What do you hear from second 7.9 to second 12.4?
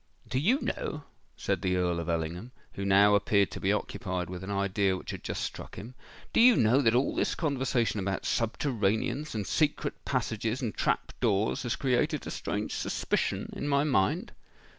about subterraneans, and secret passages, and trap doors, has created a